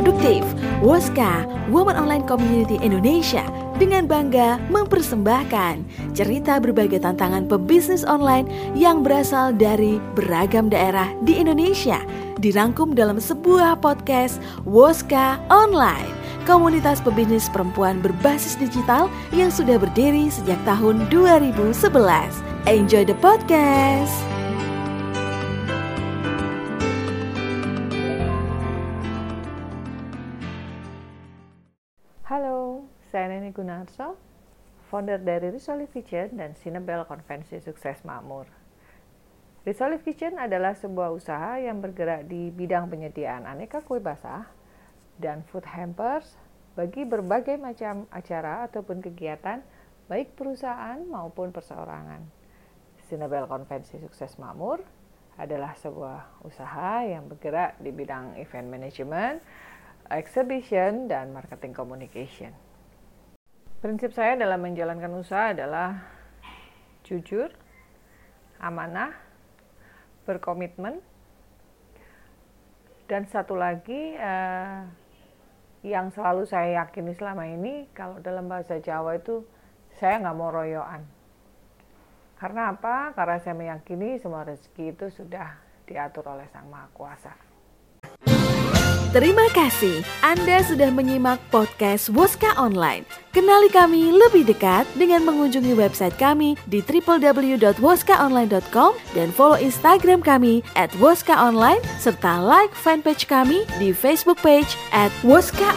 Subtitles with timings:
[0.00, 0.40] produktif.
[0.80, 3.44] Woska, Women Online Community Indonesia
[3.76, 5.84] dengan bangga mempersembahkan
[6.16, 12.00] cerita berbagai tantangan pebisnis online yang berasal dari beragam daerah di Indonesia
[12.40, 20.58] dirangkum dalam sebuah podcast Woska Online komunitas pebisnis perempuan berbasis digital yang sudah berdiri sejak
[20.64, 21.76] tahun 2011.
[22.66, 24.29] Enjoy the podcast!
[32.30, 34.14] Halo, saya Neni Gunarso,
[34.86, 38.46] founder dari Resolve Kitchen dan Sinebel Konvensi Sukses Makmur.
[39.66, 44.46] Resolve Kitchen adalah sebuah usaha yang bergerak di bidang penyediaan aneka kue basah
[45.18, 46.38] dan food hampers
[46.78, 49.66] bagi berbagai macam acara ataupun kegiatan
[50.06, 52.22] baik perusahaan maupun perseorangan.
[53.10, 54.86] Sinebel Konvensi Sukses Makmur
[55.34, 59.42] adalah sebuah usaha yang bergerak di bidang event management,
[60.10, 62.52] exhibition, dan marketing communication.
[63.80, 66.04] Prinsip saya dalam menjalankan usaha adalah
[67.06, 67.48] jujur,
[68.60, 69.16] amanah,
[70.28, 71.00] berkomitmen,
[73.08, 74.80] dan satu lagi eh,
[75.82, 79.42] yang selalu saya yakini selama ini kalau dalam bahasa Jawa itu
[79.96, 81.02] saya nggak mau royoan.
[82.36, 83.12] Karena apa?
[83.16, 87.34] Karena saya meyakini semua rezeki itu sudah diatur oleh Sang Maha Kuasa.
[89.10, 93.02] Terima kasih Anda sudah menyimak podcast Woska Online.
[93.34, 100.94] Kenali kami lebih dekat dengan mengunjungi website kami di www.woskaonline.com dan follow Instagram kami at
[101.02, 101.34] Woska
[101.98, 105.74] serta like fanpage kami di Facebook page at Woska.